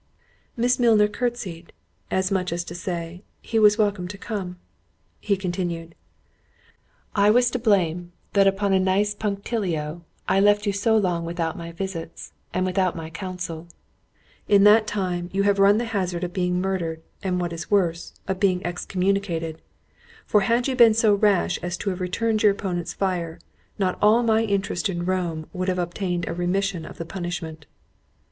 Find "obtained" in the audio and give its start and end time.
25.77-26.27